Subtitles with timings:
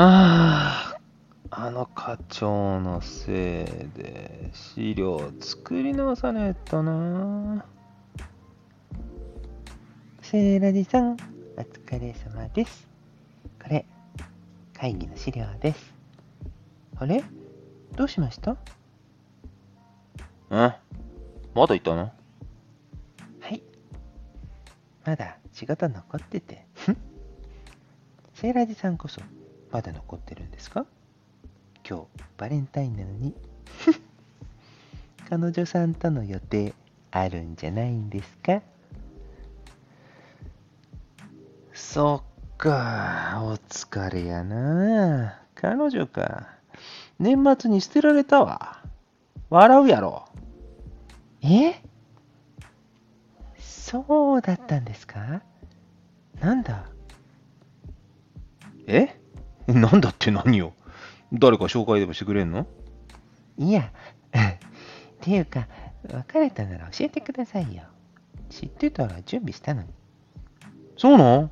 [0.00, 0.94] あ
[1.50, 7.66] あ、あの課長のせいで資料作り直さねえとな。
[10.22, 11.16] セーラジさん、お
[11.62, 12.86] 疲れ様です。
[13.60, 13.84] これ、
[14.72, 15.92] 会議の資料です。
[16.94, 17.24] あれ？
[17.96, 18.56] どうしました？
[20.52, 20.78] え？
[21.56, 22.12] まだいたの？
[23.40, 23.60] はい。
[25.04, 26.66] まだ仕事残ってて。
[28.34, 29.20] セーラジさんこそ、
[29.70, 30.86] まだ残ってるんですか？
[31.88, 33.34] 今日、バレンタインなのに。
[35.28, 36.74] 彼女さんとの予定、
[37.10, 38.62] あるんじゃないんですか？
[41.74, 45.42] そっか、お疲れやな。
[45.54, 46.48] 彼女か。
[47.18, 48.82] 年末に捨てられたわ。
[49.50, 50.26] 笑うやろ。
[51.42, 51.82] え？
[53.58, 55.42] そうだったんですか？
[56.40, 56.86] なんだ？
[58.86, 59.17] え？
[59.74, 60.72] なんだって何よ？
[61.32, 62.66] 誰か紹介でもしてくれんの？
[63.58, 63.92] いや、
[64.32, 64.56] っ
[65.20, 65.68] ていうか、
[66.10, 67.82] 別れたなら教えてくださいよ。
[68.48, 69.88] 知ってたら準備したのに。
[70.96, 71.50] そうなん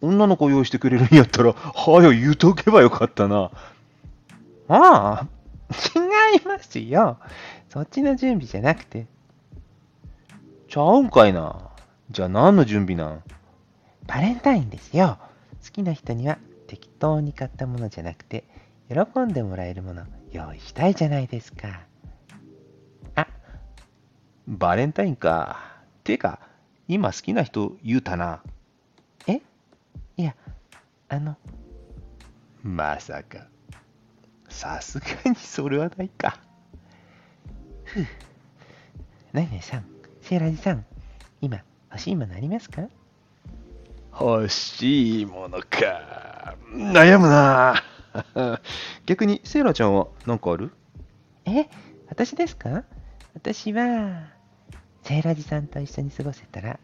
[0.00, 3.50] 女の子用意してくれるんやったら、はよ言うとけばよかったな。
[4.68, 5.26] ああ、
[5.94, 7.18] 違いますよ。
[7.68, 9.06] そっちの準備じゃなくて、
[10.68, 11.70] ちゃうんかいな？
[12.10, 13.22] じゃあ何の準備なん？
[14.06, 15.18] バレンタインですよ。
[15.62, 18.44] 好きな人には適当に買ったものじゃなくて、
[18.88, 21.80] 喜んでもらえるもの用意したいじゃないですか。
[24.46, 25.58] バレンタインか。
[26.04, 26.38] てか、
[26.86, 28.42] 今好きな人言うたな。
[29.26, 29.40] え？
[30.16, 30.36] いや、
[31.08, 31.36] あの、
[32.62, 33.48] まさか。
[34.48, 36.38] さすがにそれはないか。
[39.32, 39.84] 何々さん、
[40.22, 40.86] セーラジさん、
[41.40, 42.82] 今欲しいものありますか？
[44.18, 46.25] 欲しいものか。
[46.76, 47.82] 悩むな。
[49.06, 50.72] 逆に、セイラちゃんは何かある？
[51.44, 51.68] え
[52.08, 52.84] 私ですか？
[53.34, 54.28] 私は、
[55.02, 56.78] セーラジさんと一緒に過ごせたら、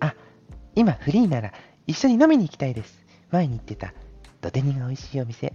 [0.00, 0.14] あ、
[0.74, 1.52] 今フリーなら
[1.86, 3.04] 一緒に飲みに行きたいです。
[3.30, 3.92] 前に言ってた
[4.40, 5.52] 土手煮が美味しいお店、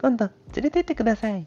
[0.00, 1.46] 今度連れてってください。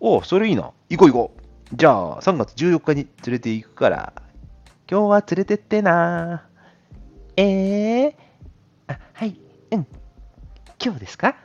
[0.00, 0.72] おうそれいいな。
[0.88, 1.34] 行こう行こ
[1.72, 1.76] う。
[1.76, 4.12] じゃあ、3月14日に連れて行くから、
[4.90, 6.44] 今日は連れてってな。
[7.36, 8.14] えー、
[8.88, 9.36] あ、はい、
[9.70, 9.86] うん。
[10.84, 11.36] 今日ですか？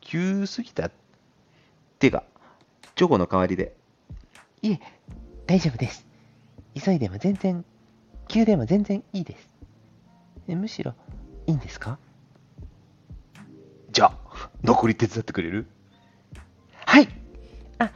[0.00, 0.90] 急すぎた？
[1.98, 2.24] てか、
[2.94, 3.74] チョコの代わりで。
[4.62, 4.80] いえ、
[5.46, 6.06] 大丈夫です。
[6.74, 7.64] 急いでも全然、
[8.28, 9.48] 急でも全然いいです。
[10.48, 10.94] えむしろ、
[11.46, 11.98] いいんですか？
[13.90, 15.66] じゃあ、残り手伝ってくれる？
[16.84, 17.08] はい
[17.78, 17.90] あ、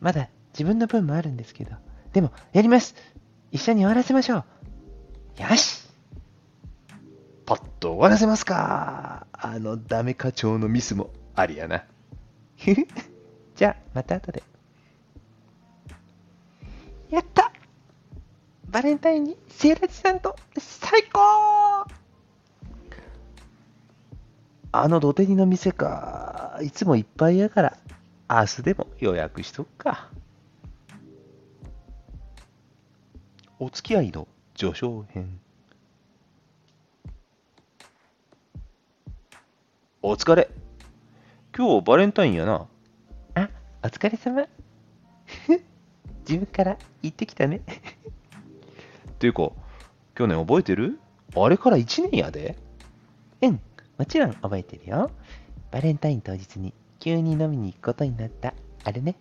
[0.00, 1.72] まだ自分の分もあるんですけど。
[2.12, 2.94] でも、やります
[3.50, 4.44] 一緒に終わらせましょ
[5.38, 5.79] うよし
[7.80, 9.26] と終わらせますか。
[9.32, 11.84] あのダメ課長のミスもありやな。
[13.56, 14.42] じゃあ、また後で。
[17.10, 17.50] やった
[18.68, 21.20] バレンタインにセーラジさんと最高
[24.72, 26.60] あの土手煮の店か。
[26.62, 27.76] いつもいっぱいやから、
[28.28, 30.08] 明日でも予約しとくか。
[33.58, 35.40] お付き合いの序章編。
[40.02, 40.48] お疲れ。
[41.54, 42.66] 今日バレンタインやな。
[43.34, 43.50] あ、
[43.82, 44.46] お疲れ様。
[46.26, 47.60] 自分から言ってきたね。
[49.18, 49.50] ていうか、
[50.14, 50.98] 去年覚えてる？
[51.36, 52.56] あれから1年やで。
[53.42, 53.60] うん、
[53.98, 55.10] もちろん覚えてるよ。
[55.70, 58.54] バレンタイン当日に急に飲みに行くことになった。
[58.84, 59.16] あれね。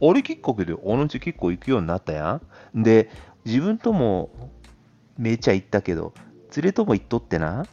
[0.00, 2.40] あれきっかけであのうち結構行くようになったや
[2.74, 2.82] ん。
[2.82, 3.10] で、
[3.44, 4.30] 自分とも
[5.18, 6.14] めちゃ行ったけど、
[6.56, 7.66] 連れとも行っとってな。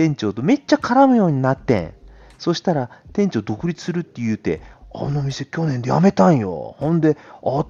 [0.00, 1.92] 店長とめっちゃ絡むようになってん。
[2.38, 4.62] そしたら店長独立するって言うて、
[4.94, 6.74] あの店去年で辞めたんよ。
[6.78, 7.18] ほんで、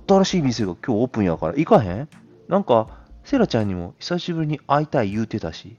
[0.06, 2.08] 新しい店が今日オープンやから行かへん？
[2.46, 2.86] なんか、
[3.24, 5.76] セラちゃんにも久しぶりに会いたい言うてたし。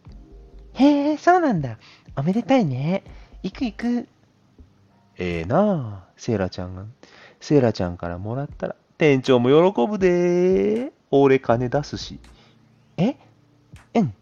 [0.73, 1.77] へえ、そうなんだ。
[2.17, 3.05] おめでたいね。
[3.43, 4.07] 行く行く。
[5.17, 6.83] ええなあ、セイラちゃんが。
[7.39, 12.19] セイラちゃんからもらったら、店長も喜ぶで俺金出すし。
[12.97, 13.15] え？
[13.95, 14.13] うん。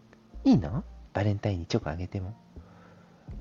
[0.44, 0.84] いいの？
[1.20, 2.32] バレンタインにチョコあげても。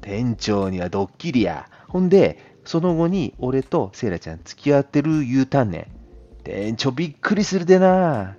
[0.01, 1.69] 店長にはドッキリや。
[1.87, 5.87] ほんで、その後に俺とセイラちゃん付き合ってる言うたんねん。
[6.43, 8.35] 店長びっくりするでな。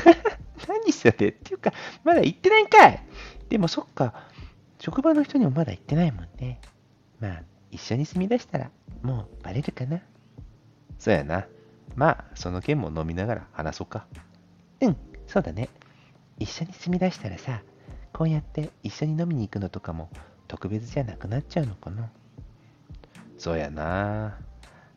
[0.66, 1.74] 何それっていうか、
[2.04, 3.02] まだ行ってないんかい
[3.50, 4.14] でもそっか、
[4.78, 6.58] 職場の人にもまだ行ってないもんね。
[7.20, 8.70] まあ、一緒に住み出したら、
[9.02, 10.00] もうバレるかな。
[10.98, 11.46] そうやな。
[11.96, 14.06] まあ、その件も飲みながら話そうか。
[14.80, 14.96] うん、
[15.26, 15.68] そうだね。
[16.38, 17.62] 一緒に住み出したらさ、
[18.12, 20.10] こうやって一緒に飲みに行くのとかも、
[20.48, 22.10] 特別じゃなくなっちゃうのかな。
[23.38, 24.38] そうやな。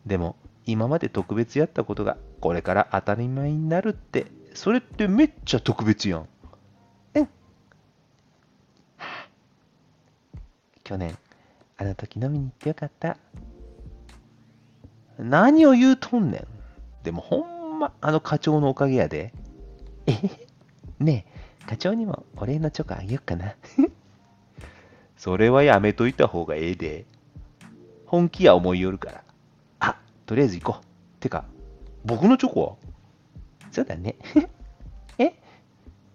[0.05, 6.27] でも、今まで特別やったことがこれから当たり前になるって、それってめっちゃ特別やん。
[7.15, 7.29] うん。
[10.83, 11.17] 去年、
[11.77, 13.17] あの時飲みに行ってよかった。
[15.17, 16.47] 何を言うとんねん。
[17.03, 19.33] でもほんま、あの課長のおかげやで。
[20.05, 20.13] え
[20.99, 21.32] ねえ、
[21.67, 23.55] 課長にもお礼のチョコあげよっかな。
[25.17, 27.05] それはやめといた方がええで。
[28.05, 29.23] 本気や思いよるから。
[29.79, 30.85] あ、とりあえず行こう。
[31.19, 31.45] てか、
[32.05, 32.75] 僕のチョコは？
[33.71, 34.15] そうだね。
[35.17, 35.33] え？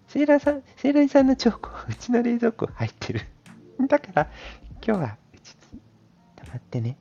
[0.07, 3.21] セーラーさん、セーラーさんのチョコ、うちの冷蔵庫入ってる。
[3.89, 4.31] だから、
[4.87, 5.81] 今日はうちに
[6.37, 6.97] 黙ってね。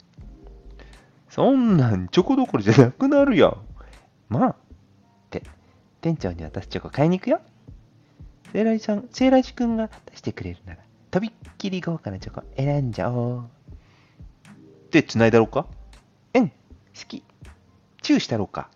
[1.30, 3.58] そんなんチョコどころじゃなくなるやん。
[4.30, 4.56] まあ、っ
[5.30, 5.44] て、
[6.02, 7.42] 店長に渡すチョコ買いに行くよ。
[8.58, 10.80] セーラーさん、セーラージ君が出してくれるなら、
[11.12, 13.50] とびっきり豪華なチョコ選んじゃおう。
[14.90, 15.68] で、繋いだろうか？
[16.34, 16.56] うん、好
[17.08, 17.22] き。
[18.02, 18.72] チューしたろうか？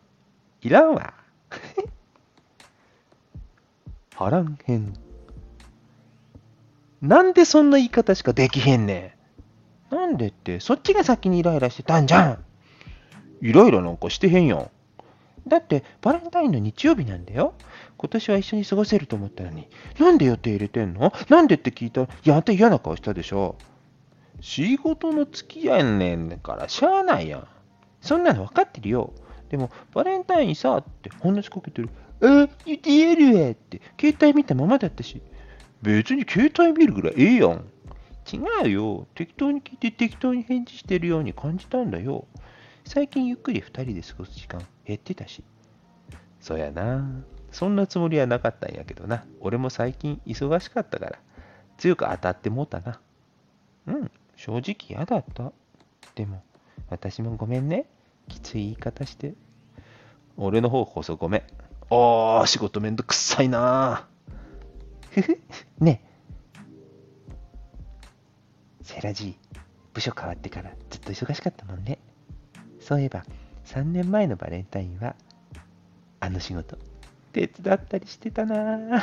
[0.62, 1.16] いらんわ。
[4.16, 4.94] はらんへん。
[7.02, 9.18] なんでそんな言い方しかできへんね
[9.90, 9.96] ん。
[9.96, 12.46] なんでって、そっちが先にイライラしてたんじゃん。
[13.42, 14.70] イライラなんかしてへんやん。
[15.48, 17.54] だってバレンタインの日曜日なんだよ。
[17.98, 19.68] 今年は一緒に過ごせると思ったのに、
[20.00, 21.12] なんで予定入れてんの？
[21.30, 23.56] なんでって聞いたら、いやって嫌な顔したでしょ。
[24.40, 27.48] 仕事の付き合いねんからしゃあないやん。
[28.02, 29.14] そんなの分かってるよ。
[29.50, 31.90] でも、バレンタインさって話しかけてる。
[32.22, 35.22] え、言ってやるわって、携帯見たままだったし。
[35.82, 37.66] 別に携帯見るぐらいええやん。
[38.32, 39.08] 違うよ。
[39.14, 42.26] 適当に聞いて適当に返事してるように感じたんだよ。
[42.86, 44.62] 最近ゆっくり2人で過ごす時間
[44.92, 45.44] 減ってたし。
[46.40, 47.24] そやな。
[47.52, 49.26] そんなつもりはなかったんやけどな。
[49.40, 51.20] 俺も最近忙しかったから、
[51.78, 53.00] 強く当たってもうたな。
[53.88, 55.52] うん、正直嫌だった。
[56.16, 56.44] でも、
[56.90, 57.86] 私もごめんね。
[58.28, 59.34] きつい言い方して。
[60.38, 61.42] 俺の方こそごめん。
[61.90, 64.08] ああ、仕事めんどくさいな。
[65.12, 65.40] ふふ、
[65.80, 66.12] ねえ
[68.84, 69.60] セラジー、
[69.94, 72.00] 部署変わってからずっと忙しかったもんね。
[72.80, 73.26] そういえば、
[73.72, 75.16] 3年前のバレンタインは、
[76.20, 76.78] あの仕事、
[77.32, 79.02] 手伝ったりしてたな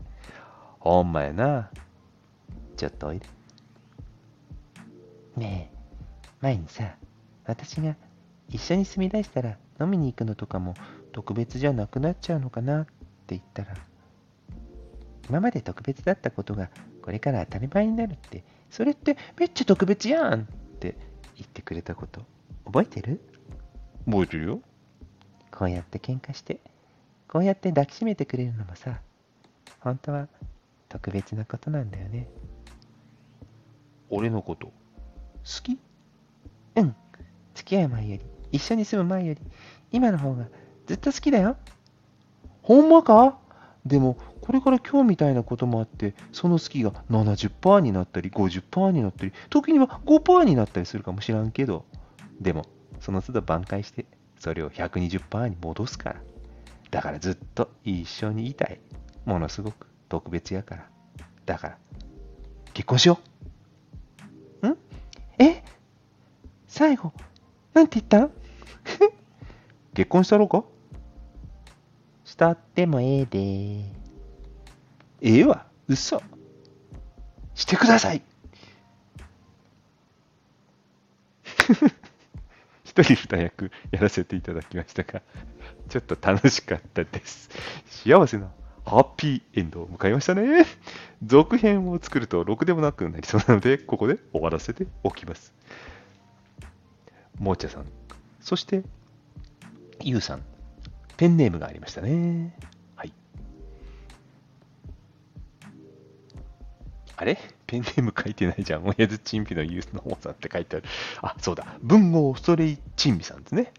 [0.80, 1.70] ほんまやな。
[2.78, 3.26] ちょっとおいで。
[5.36, 5.76] ねえ、
[6.40, 6.96] 前にさ、
[7.44, 7.94] 私が
[8.48, 10.72] 一緒に住み出したら飲みに行くのとかも
[11.12, 12.92] 特別じゃなくなっちゃうのかなって
[13.28, 13.74] 言ったら、
[15.28, 16.70] 今まで特別だったことが
[17.02, 20.44] これから当たり前になるって、それってめっちゃ特別やんっ
[20.80, 20.96] て
[21.36, 22.24] 言ってくれたこと
[22.64, 23.20] 覚えてる？
[24.06, 24.60] 覚えてるよ。
[25.50, 26.60] こうやって喧嘩して、
[27.28, 29.00] こうやって抱きしめてくれるのもさ、
[29.80, 30.28] 本当は
[30.88, 32.28] 特別なことなんだよね。
[34.10, 34.72] 俺のこと、好
[35.62, 35.78] き？
[36.76, 36.94] うん。
[37.54, 39.40] 付き合う前より、一緒に住む前より、
[39.90, 40.46] 今の方が
[40.86, 41.56] ずっと好きだよ。
[42.62, 43.38] ほんまか？
[43.84, 51.84] でも、これから今日みたいなこともあって、その好きが70%になったり、50%になったり、時には5%になったりするかもしらんけど、
[52.40, 52.66] でも、
[53.02, 54.06] その都度挽回して、
[54.38, 56.22] それを120%に戻すから。
[56.92, 58.80] だからずっと一緒にいたい。
[59.24, 60.88] ものすごく特別やから。
[61.44, 61.78] だから、
[62.72, 63.18] 結婚しよ
[64.62, 64.68] う。
[64.68, 64.78] ん？
[65.38, 65.62] え？
[66.68, 67.12] 最後、
[67.74, 68.30] なんて言った
[69.94, 70.64] 結婚したろうか？
[72.24, 73.38] したってもええで。
[75.20, 76.22] ええわ、嘘。
[77.54, 78.22] してください。
[82.92, 85.22] 一人二役やらせていただきましたが、
[85.88, 87.48] ちょっと楽しかったです。
[87.86, 88.50] 幸せな
[88.84, 90.66] ハッピーエンドを迎えましたね。
[91.24, 95.54] 続編を作るとろくでもなくなりそうなので、ここで終わらせておきます。
[97.38, 97.86] もーちゃさん、
[98.40, 98.82] そして、
[100.02, 100.42] ゆうさん、
[101.16, 102.54] ペンネームがありましたね。
[102.94, 103.12] はい。
[107.16, 107.38] あれ？
[107.72, 108.84] ペンネーム書いてないじゃん。
[108.84, 110.86] 親父チンピのユースの方さんって書いてある。
[111.22, 111.66] あ、そうだ。
[111.80, 113.72] 文豪ストレイチンビさんですね。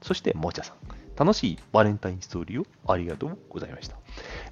[0.00, 0.76] そして、もちゃさん。
[1.18, 3.96] 楽しいバレンタインストーリーをありがとうございました。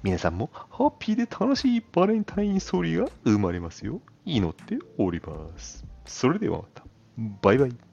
[0.03, 5.83] 皆さんもハッピーで楽しいバレンタインストーリーが生まれますよ祈っております。
[6.05, 6.83] それではまた。
[7.41, 7.88] バイバイ。